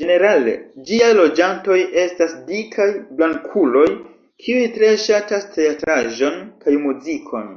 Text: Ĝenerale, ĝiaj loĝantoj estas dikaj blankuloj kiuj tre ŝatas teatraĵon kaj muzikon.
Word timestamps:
Ĝenerale, 0.00 0.52
ĝiaj 0.90 1.08
loĝantoj 1.20 1.78
estas 2.04 2.36
dikaj 2.50 2.90
blankuloj 3.22 3.88
kiuj 4.44 4.68
tre 4.76 4.94
ŝatas 5.06 5.50
teatraĵon 5.58 6.40
kaj 6.64 6.80
muzikon. 6.88 7.54